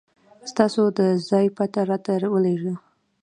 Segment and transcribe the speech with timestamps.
[0.51, 0.99] ستاسو د
[1.29, 2.73] ځای پته راته ولېږه